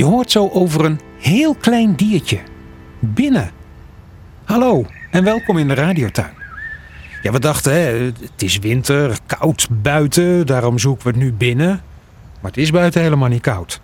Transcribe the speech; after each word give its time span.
Je 0.00 0.06
hoort 0.06 0.30
zo 0.30 0.48
over 0.48 0.84
een 0.84 1.00
heel 1.18 1.54
klein 1.54 1.94
diertje. 1.94 2.38
Binnen. 2.98 3.50
Hallo 4.44 4.86
en 5.10 5.24
welkom 5.24 5.58
in 5.58 5.68
de 5.68 5.74
radiotuin. 5.74 6.32
Ja, 7.22 7.32
we 7.32 7.38
dachten, 7.38 7.72
hè, 7.72 7.78
het 7.78 8.42
is 8.42 8.58
winter, 8.58 9.18
koud 9.26 9.68
buiten, 9.70 10.46
daarom 10.46 10.78
zoeken 10.78 11.04
we 11.04 11.10
het 11.10 11.18
nu 11.18 11.32
binnen. 11.32 11.82
Maar 12.40 12.50
het 12.50 12.56
is 12.56 12.70
buiten 12.70 13.02
helemaal 13.02 13.28
niet 13.28 13.42
koud. 13.42 13.80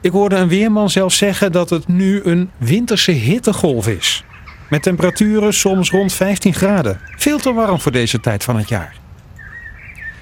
Ik 0.00 0.10
hoorde 0.10 0.36
een 0.36 0.48
weerman 0.48 0.90
zelfs 0.90 1.16
zeggen 1.16 1.52
dat 1.52 1.70
het 1.70 1.88
nu 1.88 2.20
een 2.24 2.50
winterse 2.56 3.12
hittegolf 3.12 3.88
is. 3.88 4.24
Met 4.70 4.82
temperaturen 4.82 5.54
soms 5.54 5.90
rond 5.90 6.12
15 6.12 6.54
graden. 6.54 7.00
Veel 7.16 7.38
te 7.38 7.52
warm 7.52 7.80
voor 7.80 7.92
deze 7.92 8.20
tijd 8.20 8.44
van 8.44 8.56
het 8.56 8.68
jaar. 8.68 8.96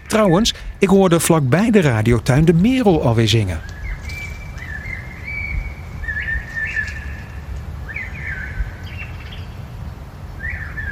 Trouwens, 0.07 0.55
ik 0.79 0.89
hoorde 0.89 1.21
vlakbij 1.21 1.71
de 1.71 1.81
radiotuin 1.81 2.45
de 2.45 2.55
merel 2.55 3.03
alweer 3.03 3.29
zingen. 3.29 3.76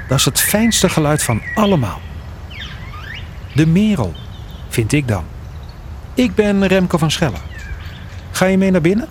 Dat 0.09 0.19
is 0.19 0.25
het 0.25 0.41
fijnste 0.41 0.89
geluid 0.89 1.23
van 1.23 1.43
allemaal. 1.55 2.01
De 3.55 3.67
merel, 3.67 4.13
vind 4.69 4.93
ik 4.93 5.09
dan. 5.09 5.25
Ik 6.15 6.35
ben 6.35 6.67
Remco 6.67 6.99
van 6.99 7.11
Schellen. 7.11 7.41
Ga 8.31 8.47
je 8.47 8.59
mee 8.59 8.71
naar 8.71 8.81
binnen? 8.81 9.09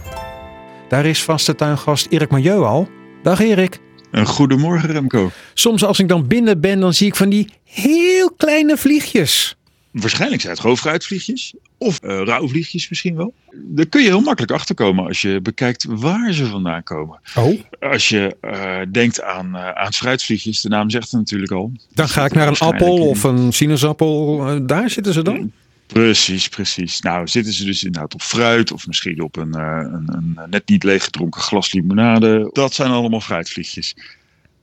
Daar 0.90 1.06
is 1.06 1.24
vaste 1.24 1.56
tuingast 1.56 2.08
Erik 2.10 2.32
Milieu 2.32 2.64
al. 2.64 2.90
Dag 3.24 3.40
Erik. 3.40 3.80
Een 4.12 4.26
goedemorgen 4.26 4.92
Remco. 4.92 5.32
Soms 5.54 5.84
als 5.84 6.00
ik 6.00 6.08
dan 6.08 6.28
binnen 6.28 6.62
ben, 6.62 6.80
dan 6.80 6.94
zie 6.94 7.08
ik 7.08 7.16
van 7.16 7.30
die 7.30 7.54
heel 7.64 8.32
kleine 8.32 8.78
vliegjes. 8.78 9.58
Waarschijnlijk 9.94 10.42
zijn 10.42 10.54
het 10.54 10.62
gewoon 10.62 10.78
fruitvliegjes. 10.78 11.54
Of 11.78 12.00
uh, 12.04 12.22
rauwvliegjes 12.24 12.90
misschien 12.90 13.16
wel. 13.16 13.34
Daar 13.52 13.86
kun 13.86 14.02
je 14.02 14.08
heel 14.08 14.22
makkelijk 14.22 14.52
achterkomen 14.52 15.08
als 15.08 15.22
je 15.22 15.42
bekijkt 15.42 15.86
waar 15.90 16.34
ze 16.34 16.46
vandaan 16.46 16.84
komen. 16.84 17.20
Oh. 17.36 17.62
Als 17.80 18.10
je 18.10 18.38
uh, 18.42 18.80
denkt 18.92 19.22
aan, 19.22 19.56
uh, 19.56 19.70
aan 19.70 19.94
fruitvliegjes, 19.94 20.62
de 20.62 20.70
naam 20.70 20.90
zegt 20.90 21.12
het 21.12 21.20
natuurlijk 21.20 21.52
al. 21.52 21.72
Dan 21.94 22.10
ga 22.10 22.26
ik 22.26 22.34
naar 22.34 22.48
een 22.48 22.58
appel 22.58 23.08
of 23.08 23.24
een 23.24 23.54
sinaasappel. 23.54 24.66
daar 24.66 24.90
zitten 24.90 25.14
ze 25.14 25.22
dan? 25.22 25.52
Precies, 25.88 26.50
precies. 26.50 27.00
Nou 27.00 27.28
zitten 27.28 27.54
ze 27.54 27.66
dus 27.66 27.84
inderdaad 27.84 28.14
op 28.14 28.22
fruit 28.22 28.72
of 28.72 28.88
misschien 28.88 29.22
op 29.22 29.36
een, 29.36 29.54
een, 29.54 30.36
een 30.36 30.50
net 30.50 30.70
niet 30.70 30.84
leeggedronken 30.84 31.42
glas 31.42 31.74
limonade. 31.74 32.50
Dat 32.52 32.74
zijn 32.74 32.92
allemaal 32.92 33.22
fruitvliegjes. 33.22 33.96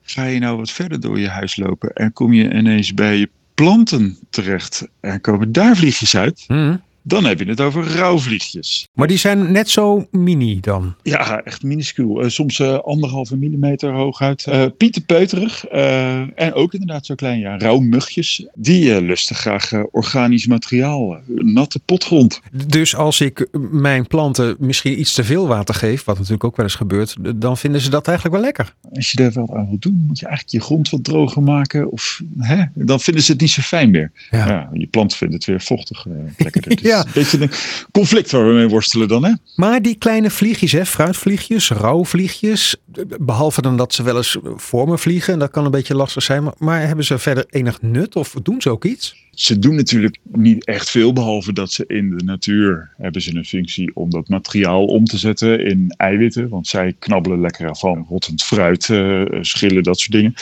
Ga 0.02 0.24
je 0.24 0.38
nou 0.38 0.56
wat 0.56 0.70
verder 0.70 1.00
door 1.00 1.18
je 1.18 1.28
huis 1.28 1.56
lopen 1.56 1.92
en 1.92 2.12
kom 2.12 2.32
je 2.32 2.54
ineens 2.54 2.94
bij 2.94 3.16
je 3.16 3.28
planten 3.60 4.18
terecht 4.30 4.88
en 5.00 5.20
komen 5.20 5.52
daar 5.52 5.76
vliegjes 5.76 6.16
uit, 6.16 6.44
Hmm. 6.46 6.82
Dan 7.02 7.24
heb 7.24 7.38
je 7.38 7.44
het 7.44 7.60
over 7.60 7.86
rauwvliegjes. 7.86 8.88
Maar 8.92 9.06
die 9.08 9.18
zijn 9.18 9.52
net 9.52 9.70
zo 9.70 10.06
mini 10.10 10.60
dan. 10.60 10.94
Ja, 11.02 11.42
echt 11.42 11.62
minuscuul. 11.62 12.24
Uh, 12.24 12.28
soms 12.28 12.58
uh, 12.58 12.78
anderhalve 12.78 13.36
millimeter 13.36 13.92
hooguit. 13.92 14.46
Uh, 14.48 14.64
pietenpeuterig. 14.76 15.64
en 15.64 16.52
ook 16.52 16.72
inderdaad 16.72 17.06
zo 17.06 17.14
klein. 17.14 17.38
Ja, 17.38 17.58
rauwmugjes. 17.58 18.46
Die 18.54 19.02
lusten 19.02 19.36
graag 19.36 19.72
organisch 19.90 20.46
materiaal. 20.46 21.20
natte 21.26 21.78
potgrond. 21.78 22.40
Dus 22.66 22.96
als 22.96 23.20
ik 23.20 23.48
mijn 23.70 24.06
planten 24.06 24.56
misschien 24.58 25.00
iets 25.00 25.14
te 25.14 25.24
veel 25.24 25.46
water 25.46 25.74
geef, 25.74 26.04
wat 26.04 26.16
natuurlijk 26.16 26.44
ook 26.44 26.56
wel 26.56 26.66
eens 26.66 26.74
gebeurt, 26.74 27.16
dan 27.36 27.56
vinden 27.56 27.80
ze 27.80 27.90
dat 27.90 28.08
eigenlijk 28.08 28.36
wel 28.36 28.46
lekker. 28.46 28.74
Als 28.94 29.10
je 29.10 29.16
daar 29.16 29.32
wat 29.32 29.50
aan 29.50 29.68
wilt 29.68 29.82
doen, 29.82 30.04
moet 30.06 30.18
je 30.18 30.26
eigenlijk 30.26 30.56
je 30.56 30.66
grond 30.66 30.90
wat 30.90 31.04
droger 31.04 31.42
maken. 31.42 31.90
Of, 31.90 32.20
hè, 32.38 32.64
dan 32.74 33.00
vinden 33.00 33.22
ze 33.22 33.32
het 33.32 33.40
niet 33.40 33.50
zo 33.50 33.62
fijn 33.62 33.90
meer. 33.90 34.12
Ja. 34.30 34.48
Ja, 34.48 34.70
je 34.72 34.86
plant 34.86 35.14
vindt 35.16 35.34
het 35.34 35.44
weer 35.44 35.60
vochtig. 35.60 36.06
lekkerder. 36.36 36.78
Ja. 36.90 37.04
Een 37.04 37.12
beetje 37.14 37.40
een 37.40 37.50
conflict 37.92 38.30
waar 38.30 38.46
we 38.46 38.52
mee 38.52 38.68
worstelen 38.68 39.08
dan, 39.08 39.24
hè? 39.24 39.32
Maar 39.56 39.82
die 39.82 39.94
kleine 39.94 40.30
vliegjes, 40.30 40.72
hè, 40.72 40.86
fruitvliegjes, 40.86 41.70
rauwvliegjes, 41.70 42.76
behalve 43.20 43.62
dan 43.62 43.76
dat 43.76 43.94
ze 43.94 44.02
wel 44.02 44.16
eens 44.16 44.36
voor 44.56 44.88
me 44.88 44.98
vliegen, 44.98 45.38
dat 45.38 45.50
kan 45.50 45.64
een 45.64 45.70
beetje 45.70 45.94
lastig 45.94 46.22
zijn, 46.22 46.42
maar, 46.42 46.54
maar 46.58 46.86
hebben 46.86 47.04
ze 47.04 47.18
verder 47.18 47.44
enig 47.48 47.82
nut 47.82 48.16
of 48.16 48.34
doen 48.42 48.60
ze 48.60 48.70
ook 48.70 48.84
iets? 48.84 49.28
Ze 49.30 49.58
doen 49.58 49.74
natuurlijk 49.74 50.18
niet 50.32 50.64
echt 50.64 50.90
veel, 50.90 51.12
behalve 51.12 51.52
dat 51.52 51.72
ze 51.72 51.84
in 51.86 52.16
de 52.16 52.24
natuur 52.24 52.90
hebben 52.98 53.22
ze 53.22 53.36
een 53.36 53.44
functie 53.44 53.90
om 53.94 54.10
dat 54.10 54.28
materiaal 54.28 54.84
om 54.84 55.04
te 55.04 55.18
zetten 55.18 55.66
in 55.66 55.94
eiwitten. 55.96 56.48
Want 56.48 56.66
zij 56.66 56.94
knabbelen 56.98 57.40
lekker 57.40 57.76
van 57.76 58.06
rottend 58.08 58.42
fruit, 58.42 58.88
uh, 58.88 59.24
schillen, 59.40 59.82
dat 59.82 59.98
soort 59.98 60.12
dingen. 60.12 60.34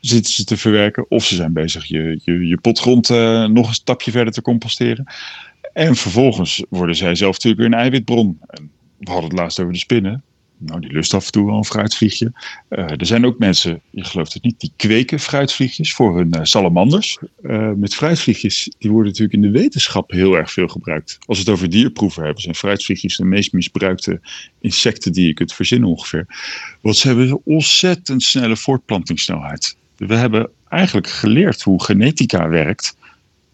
Zitten 0.00 0.32
ze 0.32 0.44
te 0.44 0.56
verwerken. 0.56 1.06
Of 1.08 1.24
ze 1.24 1.34
zijn 1.34 1.52
bezig 1.52 1.84
je, 1.84 2.20
je, 2.24 2.46
je 2.46 2.56
potgrond 2.56 3.10
uh, 3.10 3.46
nog 3.46 3.68
een 3.68 3.74
stapje 3.74 4.10
verder 4.10 4.32
te 4.32 4.42
composteren. 4.42 5.06
En 5.72 5.96
vervolgens 5.96 6.64
worden 6.68 6.96
zij 6.96 7.14
zelf 7.14 7.32
natuurlijk 7.32 7.62
weer 7.62 7.72
een 7.72 7.80
eiwitbron. 7.80 8.38
En 8.46 8.70
we 8.98 9.10
hadden 9.10 9.30
het 9.30 9.38
laatst 9.38 9.60
over 9.60 9.72
de 9.72 9.78
spinnen. 9.78 10.22
Nou, 10.66 10.80
die 10.80 10.92
lust 10.92 11.14
af 11.14 11.26
en 11.26 11.32
toe 11.32 11.46
wel 11.46 11.56
een 11.56 11.64
fruitvliegje. 11.64 12.32
Uh, 12.68 12.90
er 12.90 13.06
zijn 13.06 13.26
ook 13.26 13.38
mensen, 13.38 13.80
je 13.90 14.04
gelooft 14.04 14.32
het 14.32 14.42
niet, 14.42 14.60
die 14.60 14.72
kweken 14.76 15.20
fruitvliegjes 15.20 15.94
voor 15.94 16.16
hun 16.16 16.34
uh, 16.36 16.40
salamanders. 16.42 17.18
Uh, 17.42 17.72
met 17.72 17.94
fruitvliegjes, 17.94 18.74
die 18.78 18.90
worden 18.90 19.08
natuurlijk 19.08 19.34
in 19.34 19.52
de 19.52 19.58
wetenschap 19.58 20.10
heel 20.10 20.34
erg 20.34 20.52
veel 20.52 20.68
gebruikt. 20.68 21.18
Als 21.26 21.38
we 21.38 21.44
het 21.44 21.52
over 21.52 21.70
dierproeven 21.70 22.24
hebben, 22.24 22.42
zijn 22.42 22.54
fruitvliegjes 22.54 23.16
de 23.16 23.24
meest 23.24 23.52
misbruikte 23.52 24.20
insecten 24.60 25.12
die 25.12 25.26
je 25.26 25.34
kunt 25.34 25.52
verzinnen 25.52 25.88
ongeveer. 25.88 26.26
Want 26.80 26.96
ze 26.96 27.06
hebben 27.06 27.28
een 27.28 27.40
ontzettend 27.44 28.22
snelle 28.22 28.56
voortplantingssnelheid. 28.56 29.76
We 29.96 30.14
hebben 30.14 30.50
eigenlijk 30.68 31.08
geleerd 31.08 31.62
hoe 31.62 31.82
genetica 31.82 32.48
werkt 32.48 32.96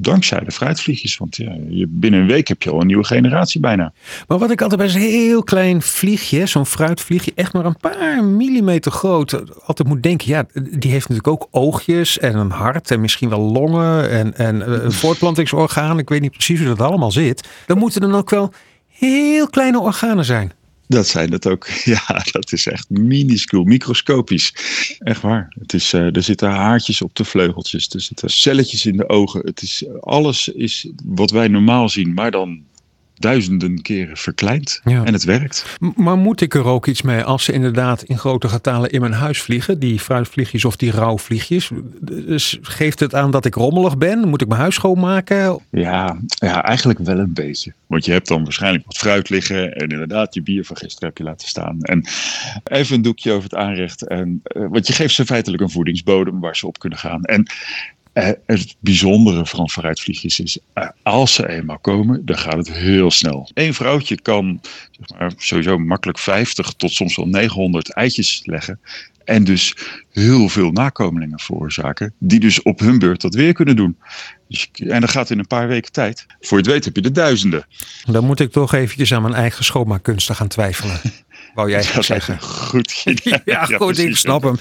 dankzij 0.01 0.41
de 0.41 0.51
fruitvliegjes. 0.51 1.17
Want 1.17 1.37
ja, 1.37 1.57
je, 1.69 1.87
binnen 1.89 2.21
een 2.21 2.27
week 2.27 2.49
heb 2.49 2.63
je 2.63 2.71
al 2.71 2.81
een 2.81 2.87
nieuwe 2.87 3.05
generatie 3.05 3.61
bijna. 3.61 3.93
Maar 4.27 4.39
wat 4.39 4.51
ik 4.51 4.63
altijd 4.63 4.81
bij 4.81 4.89
zo'n 4.89 5.01
heel 5.01 5.43
klein 5.43 5.83
vliegje, 5.83 6.47
zo'n 6.47 6.67
fruitvliegje, 6.67 7.33
echt 7.35 7.53
maar 7.53 7.65
een 7.65 7.77
paar 7.77 8.25
millimeter 8.25 8.93
groot, 8.93 9.33
altijd 9.65 9.89
moet 9.89 10.03
denken, 10.03 10.29
ja, 10.29 10.45
die 10.53 10.91
heeft 10.91 11.09
natuurlijk 11.09 11.29
ook 11.29 11.49
oogjes 11.51 12.19
en 12.19 12.37
een 12.37 12.51
hart 12.51 12.91
en 12.91 13.01
misschien 13.01 13.29
wel 13.29 13.41
longen 13.41 14.11
en, 14.11 14.37
en 14.37 14.85
een 14.85 14.93
voortplantingsorgaan. 15.03 15.99
Ik 15.99 16.09
weet 16.09 16.21
niet 16.21 16.33
precies 16.33 16.59
hoe 16.59 16.69
dat 16.69 16.81
allemaal 16.81 17.13
zit. 17.13 17.49
Dan 17.67 17.79
moeten 17.79 18.03
er 18.03 18.09
dan 18.09 18.19
ook 18.19 18.31
wel 18.31 18.53
heel 18.89 19.49
kleine 19.49 19.81
organen 19.81 20.25
zijn. 20.25 20.53
Dat 20.89 21.07
zijn 21.07 21.33
het 21.33 21.47
ook. 21.47 21.67
Ja, 21.85 22.25
dat 22.33 22.53
is 22.53 22.67
echt 22.67 22.91
minuscuul, 22.91 23.65
microscopisch. 23.65 24.55
Echt 24.99 25.21
waar. 25.21 25.55
Het 25.61 25.73
is, 25.73 25.95
uh, 25.95 26.17
er 26.17 26.23
zitten 26.23 26.51
haartjes 26.51 27.03
op 27.03 27.15
de 27.15 27.25
vleugeltjes, 27.25 27.89
er 27.89 28.01
zitten 28.01 28.31
celletjes 28.31 28.87
in 28.87 28.97
de 28.97 29.09
ogen. 29.09 29.41
Het 29.45 29.63
is, 29.63 29.85
alles 30.01 30.49
is 30.49 30.89
wat 31.05 31.31
wij 31.31 31.49
normaal 31.49 31.89
zien, 31.89 32.15
maar 32.15 32.31
dan 32.31 32.63
duizenden 33.19 33.83
keren 33.83 34.17
verkleind. 34.17 34.81
Ja. 34.85 35.05
En 35.05 35.13
het 35.13 35.25
werkt. 35.25 35.79
Maar 35.97 36.17
moet 36.17 36.41
ik 36.41 36.55
er 36.55 36.65
ook 36.65 36.87
iets 36.87 37.03
mee 37.03 37.23
als 37.23 37.45
ze 37.45 37.53
inderdaad 37.53 38.03
in 38.03 38.19
grote 38.19 38.49
getalen 38.49 38.91
in 38.91 39.01
mijn 39.01 39.13
huis 39.13 39.43
vliegen? 39.43 39.79
Die 39.79 39.99
fruitvliegjes 39.99 40.65
of 40.65 40.77
die 40.77 40.91
rauwvliegjes? 40.91 41.71
Dus 42.01 42.59
geeft 42.63 43.01
het 43.01 43.15
aan 43.15 43.31
dat 43.31 43.45
ik 43.45 43.55
rommelig 43.55 43.99
ben? 43.99 44.29
Moet 44.29 44.41
ik 44.41 44.49
mijn 44.49 44.61
huis 44.61 44.75
schoonmaken? 44.75 45.59
Ja, 45.71 46.19
ja, 46.29 46.65
eigenlijk 46.65 46.99
wel 46.99 47.19
een 47.19 47.33
beetje. 47.33 47.73
Want 47.87 48.05
je 48.05 48.13
hebt 48.13 48.29
dan 48.29 48.43
waarschijnlijk 48.43 48.85
wat 48.85 48.97
fruit 48.97 49.31
liggen. 49.31 49.75
En 49.75 49.89
inderdaad, 49.89 50.35
je 50.35 50.43
bier 50.43 50.65
van 50.65 50.77
gisteren 50.77 51.09
heb 51.09 51.19
je 51.19 51.25
laten 51.25 51.49
staan. 51.49 51.83
En 51.83 52.07
even 52.65 52.97
een 52.97 53.03
doekje 53.03 53.33
over 53.33 53.43
het 53.43 53.55
aanrecht. 53.55 54.07
En, 54.07 54.43
uh, 54.57 54.67
want 54.71 54.87
je 54.87 54.93
geeft 54.93 55.15
ze 55.15 55.27
feitelijk 55.27 55.63
een 55.63 55.71
voedingsbodem 55.71 56.41
waar 56.41 56.57
ze 56.57 56.67
op 56.67 56.79
kunnen 56.79 56.99
gaan. 56.99 57.25
En 57.25 57.47
het 58.47 58.77
bijzondere 58.81 59.47
van 59.47 59.71
fruitvliegjes 59.71 60.41
is, 60.41 60.59
uh, 60.75 60.89
als 61.03 61.35
ze 61.35 61.49
eenmaal 61.49 61.79
komen, 61.79 62.25
dan 62.25 62.39
gaat 62.39 62.57
het 62.57 62.73
heel 62.73 63.11
snel. 63.11 63.51
Eén 63.55 63.75
vrouwtje 63.75 64.21
kan 64.21 64.61
zeg 64.91 65.19
maar, 65.19 65.33
sowieso 65.37 65.79
makkelijk 65.79 66.19
50 66.19 66.73
tot 66.73 66.93
soms 66.93 67.17
wel 67.17 67.27
900 67.27 67.93
eitjes 67.93 68.41
leggen. 68.45 68.81
En 69.25 69.45
dus 69.45 69.77
heel 70.13 70.49
veel 70.49 70.71
nakomelingen 70.71 71.41
veroorzaken, 71.41 72.15
die 72.19 72.41
dus 72.41 72.63
op 72.63 72.79
hun 72.79 72.99
beurt 72.99 73.21
dat 73.21 73.35
weer 73.35 73.53
kunnen 73.53 73.77
doen. 73.77 73.97
Dus, 74.49 74.71
en 74.73 75.01
dat 75.01 75.11
gaat 75.11 75.31
in 75.31 75.39
een 75.39 75.47
paar 75.47 75.69
weken 75.69 75.93
tijd. 75.93 76.27
Voor 76.41 76.59
je 76.59 76.65
het 76.65 76.73
weet 76.73 76.85
heb 76.85 76.97
je 76.97 77.03
de 77.03 77.11
duizenden. 77.11 77.67
Dan 78.05 78.25
moet 78.25 78.41
ik 78.41 78.53
toch 78.53 78.75
eventjes 78.75 79.13
aan 79.13 79.23
mijn 79.23 79.35
eigen 79.35 79.65
schoonmaakkunsten 79.65 80.35
gaan 80.35 80.49
twijfelen. 80.49 81.01
Wou 81.59 81.71
jij 81.71 81.85
dat 81.95 82.05
zeggen? 82.05 82.41
Goed 82.41 83.03
idee. 83.05 83.41
Ja, 83.45 83.65
goed, 83.65 83.99
ik 83.99 84.17
snap 84.17 84.43
hem. 84.43 84.57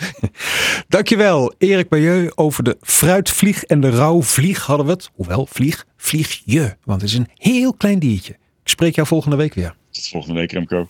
Dankjewel, 0.88 1.54
Erik 1.58 1.90
Bayeux. 1.90 2.32
Over 2.36 2.64
de 2.64 2.78
fruitvlieg 2.82 3.64
en 3.64 3.82
de 3.82 3.90
rauwvlieg 3.90 4.66
hadden 4.66 4.86
we 4.86 4.92
het. 4.92 5.10
Hoewel, 5.16 5.48
vlieg, 5.50 5.86
vlieg 5.98 6.42
je. 6.46 6.76
Want 6.84 7.02
het 7.02 7.10
is 7.10 7.18
een 7.18 7.30
heel 7.34 7.74
klein 7.74 8.00
diertje. 8.00 8.34
Ik 8.34 8.70
spreek 8.70 8.96
jou 8.96 9.08
volgende 9.08 9.36
week 9.36 9.54
weer. 9.54 9.76
Tot 9.92 10.08
volgende 10.08 10.40
week, 10.40 10.52
Remco. 10.52 10.88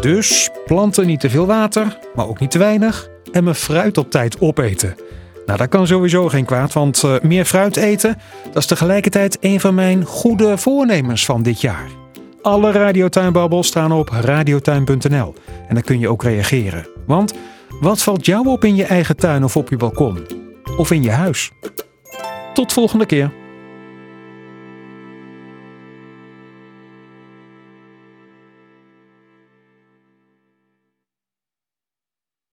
Dus 0.00 0.50
planten 0.66 1.06
niet 1.06 1.20
te 1.20 1.30
veel 1.30 1.46
water, 1.46 1.98
maar 2.14 2.28
ook 2.28 2.40
niet 2.40 2.50
te 2.50 2.58
weinig. 2.58 3.08
En 3.32 3.44
mijn 3.44 3.56
fruit 3.56 3.98
op 3.98 4.10
tijd 4.10 4.40
opeten. 4.40 4.96
Nou, 5.46 5.58
dat 5.58 5.68
kan 5.68 5.86
sowieso 5.86 6.28
geen 6.28 6.44
kwaad, 6.44 6.72
want 6.72 7.02
uh, 7.02 7.20
meer 7.20 7.44
fruit 7.44 7.76
eten, 7.76 8.18
dat 8.44 8.56
is 8.56 8.66
tegelijkertijd 8.66 9.38
een 9.40 9.60
van 9.60 9.74
mijn 9.74 10.04
goede 10.04 10.58
voornemens 10.58 11.24
van 11.24 11.42
dit 11.42 11.60
jaar. 11.60 11.99
Alle 12.42 12.72
radiotuinbabbels 12.72 13.66
staan 13.66 13.92
op 13.92 14.08
radiotuin.nl 14.08 15.34
en 15.68 15.74
dan 15.74 15.82
kun 15.82 15.98
je 15.98 16.08
ook 16.08 16.22
reageren. 16.22 16.86
Want 17.06 17.34
wat 17.80 18.02
valt 18.02 18.26
jou 18.26 18.46
op 18.46 18.64
in 18.64 18.76
je 18.76 18.84
eigen 18.84 19.16
tuin 19.16 19.44
of 19.44 19.56
op 19.56 19.68
je 19.68 19.76
balkon? 19.76 20.26
Of 20.76 20.90
in 20.90 21.02
je 21.02 21.10
huis? 21.10 21.50
Tot 22.54 22.72
volgende 22.72 23.06
keer. 23.06 23.39